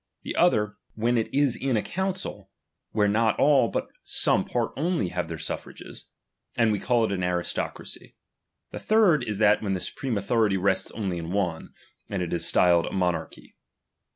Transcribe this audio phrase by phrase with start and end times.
[0.23, 2.49] The other, when it is in a council,
[2.91, 6.05] where not all, but some part only have their suffrages;
[6.55, 8.15] and we call it an aristocracy/.
[8.71, 11.75] The third is that, when the supreme authority rests only in one;
[12.09, 13.55] and it is styled a monarchy.